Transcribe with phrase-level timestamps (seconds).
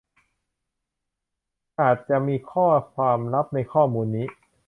[1.79, 4.27] อาจจะมีข้อความลับในข้อมูลนี้